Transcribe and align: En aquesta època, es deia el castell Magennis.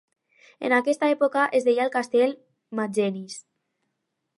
En 0.69 0.73
aquesta 0.77 1.11
època, 1.17 1.45
es 1.59 1.69
deia 1.69 1.85
el 1.85 1.95
castell 1.99 2.35
Magennis. 2.81 3.41